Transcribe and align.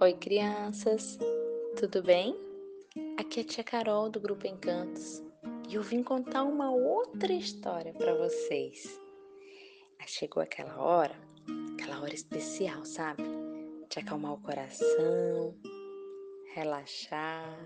Oi, 0.00 0.12
crianças, 0.14 1.16
tudo 1.78 2.02
bem? 2.02 2.36
Aqui 3.16 3.38
é 3.38 3.42
a 3.44 3.46
tia 3.46 3.62
Carol 3.62 4.10
do 4.10 4.18
Grupo 4.18 4.44
Encantos 4.44 5.22
e 5.68 5.76
eu 5.76 5.82
vim 5.82 6.02
contar 6.02 6.42
uma 6.42 6.72
outra 6.72 7.32
história 7.32 7.92
para 7.92 8.12
vocês. 8.12 9.00
Chegou 10.04 10.42
aquela 10.42 10.76
hora, 10.82 11.14
aquela 11.74 12.00
hora 12.02 12.12
especial, 12.12 12.84
sabe? 12.84 13.22
De 13.88 14.00
acalmar 14.00 14.32
o 14.32 14.40
coração, 14.40 15.54
relaxar, 16.54 17.56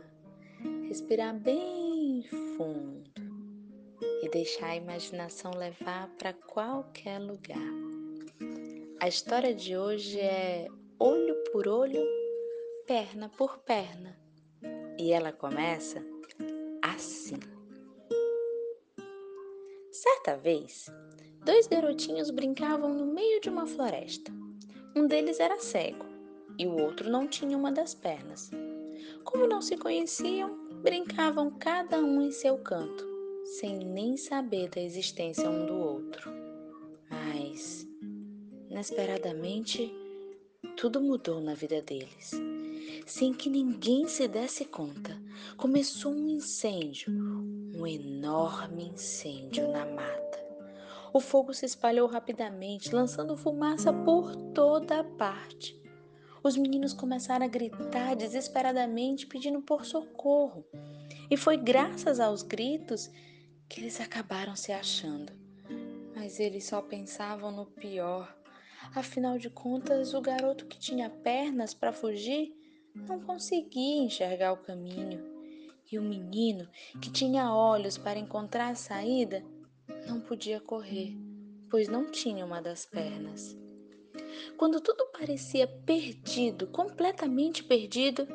respirar 0.87 1.35
bem 1.35 2.23
fundo 2.57 3.11
e 4.23 4.29
deixar 4.29 4.69
a 4.69 4.77
imaginação 4.77 5.53
levar 5.53 6.09
para 6.19 6.35
qualquer 6.35 7.19
lugar. 7.19 7.73
A 9.01 9.09
história 9.09 9.55
de 9.55 9.79
hoje 9.79 10.21
é 10.21 10.69
olho 10.99 11.35
por 11.53 11.69
olho 11.69 12.03
perna 12.87 13.29
por 13.29 13.59
perna. 13.59 14.19
E 14.99 15.13
ela 15.13 15.31
começa 15.31 16.03
assim. 16.83 17.39
Certa 19.93 20.37
vez, 20.37 20.87
dois 21.45 21.67
garotinhos 21.67 22.31
brincavam 22.31 22.95
no 22.95 23.07
meio 23.07 23.41
de 23.41 23.49
uma 23.49 23.67
floresta. 23.67 24.33
Um 24.97 25.07
deles 25.07 25.39
era 25.39 25.59
cego 25.59 26.05
e 26.59 26.67
o 26.67 26.81
outro 26.81 27.11
não 27.11 27.29
tinha 27.29 27.57
uma 27.57 27.71
das 27.71 27.95
pernas. 27.95 28.51
Como 29.23 29.47
não 29.47 29.61
se 29.61 29.77
conheciam, 29.77 30.57
brincavam 30.83 31.51
cada 31.59 31.99
um 31.99 32.23
em 32.23 32.33
seu 32.33 32.59
canto, 32.59 33.07
sem 33.45 33.79
nem 33.79 34.17
saber 34.17 34.71
da 34.71 34.81
existência 34.81 35.49
um 35.49 35.67
do 35.67 35.79
outro. 35.79 36.33
Mas, 37.11 37.87
inesperadamente, 38.71 39.95
tudo 40.79 41.01
mudou 41.01 41.41
na 41.41 41.55
vida 41.55 41.83
deles 41.83 42.31
sem 43.09 43.33
que 43.33 43.49
ninguém 43.49 44.07
se 44.07 44.29
desse 44.29 44.67
conta, 44.67 45.21
começou 45.57 46.13
um 46.13 46.29
incêndio, 46.29 47.11
um 47.11 47.87
enorme 47.87 48.89
incêndio 48.89 49.67
na 49.73 49.87
mata. 49.87 50.47
O 51.13 51.19
fogo 51.19 51.55
se 51.55 51.65
espalhou 51.65 52.07
rapidamente, 52.07 52.95
lançando 52.95 53.35
fumaça 53.35 53.91
por 53.93 54.37
toda 54.53 55.03
parte. 55.03 55.81
Os 56.43 56.55
meninos 56.57 56.93
começaram 56.93 57.47
a 57.47 57.49
gritar 57.49 58.15
desesperadamente, 58.15 59.27
pedindo 59.27 59.63
por 59.63 59.87
socorro. 59.87 60.67
E 61.31 61.37
foi 61.37 61.57
graças 61.57 62.21
aos 62.21 62.43
gritos 62.43 63.11
que 63.69 63.81
eles 63.81 64.01
acabaram 64.03 64.55
se 64.55 64.71
achando. 64.71 65.33
Mas 66.15 66.39
eles 66.39 66.67
só 66.67 66.83
pensavam 66.83 67.51
no 67.51 67.65
pior. 67.65 68.37
Afinal 68.95 69.39
de 69.39 69.51
contas, 69.51 70.15
o 70.15 70.21
garoto 70.21 70.67
que 70.67 70.79
tinha 70.79 71.11
pernas 71.11 71.75
para 71.75 71.93
fugir 71.93 72.53
não 72.95 73.21
conseguia 73.21 74.03
enxergar 74.03 74.53
o 74.53 74.63
caminho, 74.63 75.23
e 75.91 75.99
o 75.99 76.03
menino, 76.03 76.69
que 77.01 77.11
tinha 77.11 77.55
olhos 77.55 77.97
para 77.97 78.19
encontrar 78.19 78.71
a 78.71 78.75
saída, 78.75 79.45
não 80.07 80.21
podia 80.21 80.61
correr, 80.61 81.17
pois 81.71 81.89
não 81.89 82.11
tinha 82.11 82.45
uma 82.45 82.61
das 82.61 82.85
pernas. 82.85 83.57
Quando 84.57 84.81
tudo 84.81 85.07
parecia 85.13 85.67
perdido, 85.67 86.67
completamente 86.67 87.63
perdido, 87.63 88.27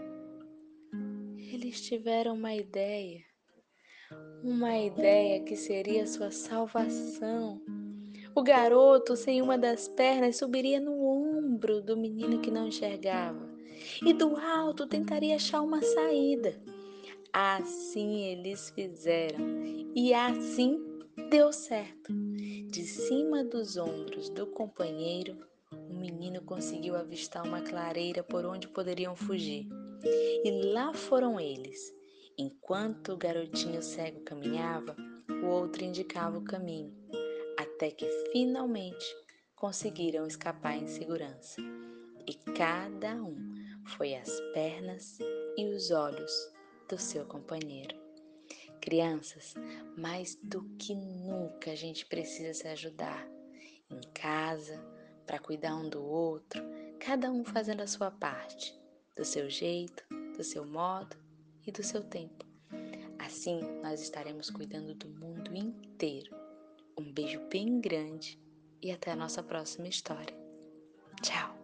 eles 1.37 1.81
tiveram 1.81 2.35
uma 2.35 2.53
ideia. 2.53 3.21
Uma 4.43 4.77
ideia 4.77 5.43
que 5.43 5.55
seria 5.55 6.07
sua 6.07 6.31
salvação. 6.31 7.61
O 8.35 8.41
garoto 8.41 9.15
sem 9.15 9.41
uma 9.41 9.57
das 9.59 9.87
pernas 9.87 10.37
subiria 10.37 10.79
no 10.79 11.05
ombro 11.05 11.81
do 11.81 11.95
menino 11.95 12.39
que 12.39 12.49
não 12.49 12.67
enxergava 12.67 13.47
e 14.03 14.11
do 14.11 14.35
alto 14.35 14.87
tentaria 14.87 15.35
achar 15.35 15.61
uma 15.61 15.81
saída. 15.81 16.59
Assim 17.31 18.25
eles 18.25 18.71
fizeram 18.71 19.39
e 19.95 20.13
assim 20.13 20.83
deu 21.29 21.53
certo. 21.53 22.11
De 22.71 22.81
cima 22.81 23.43
dos 23.43 23.77
ombros 23.77 24.29
do 24.29 24.47
companheiro, 24.47 25.37
o 25.71 25.93
menino 25.93 26.41
conseguiu 26.41 26.95
avistar 26.95 27.45
uma 27.45 27.61
clareira 27.61 28.23
por 28.23 28.45
onde 28.45 28.67
poderiam 28.67 29.15
fugir. 29.15 29.67
E 30.43 30.71
lá 30.73 30.91
foram 30.91 31.39
eles. 31.39 31.93
Enquanto 32.35 33.13
o 33.13 33.17
garotinho 33.17 33.81
cego 33.83 34.21
caminhava, 34.21 34.95
o 35.29 35.45
outro 35.45 35.83
indicava 35.83 36.37
o 36.37 36.43
caminho, 36.43 36.91
até 37.83 37.91
que 37.91 38.09
finalmente 38.31 39.05
conseguiram 39.57 40.25
escapar 40.25 40.77
em 40.77 40.87
segurança. 40.87 41.61
E 42.25 42.33
cada 42.53 43.13
um 43.15 43.35
foi 43.97 44.15
as 44.15 44.39
pernas 44.53 45.19
e 45.57 45.65
os 45.65 45.91
olhos 45.91 46.31
do 46.87 46.97
seu 46.97 47.25
companheiro. 47.25 47.93
Crianças, 48.79 49.53
mais 49.97 50.35
do 50.41 50.63
que 50.77 50.95
nunca 50.95 51.71
a 51.71 51.75
gente 51.75 52.05
precisa 52.05 52.53
se 52.53 52.67
ajudar 52.69 53.27
em 53.89 53.99
casa, 54.13 54.81
para 55.25 55.39
cuidar 55.39 55.75
um 55.75 55.89
do 55.89 56.01
outro, 56.01 56.63
cada 57.01 57.29
um 57.29 57.43
fazendo 57.43 57.81
a 57.81 57.87
sua 57.87 58.11
parte, 58.11 58.73
do 59.13 59.25
seu 59.25 59.49
jeito, 59.49 60.05
do 60.37 60.43
seu 60.43 60.65
modo 60.65 61.17
e 61.67 61.71
do 61.71 61.83
seu 61.83 62.01
tempo. 62.01 62.45
Assim 63.19 63.59
nós 63.81 64.01
estaremos 64.01 64.49
cuidando 64.49 64.95
do 64.95 65.09
mundo 65.09 65.53
inteiro. 65.53 66.52
Um 66.97 67.11
beijo 67.11 67.39
bem 67.49 67.79
grande 67.79 68.39
e 68.81 68.91
até 68.91 69.11
a 69.11 69.15
nossa 69.15 69.41
próxima 69.41 69.87
história. 69.87 70.35
Tchau! 71.21 71.62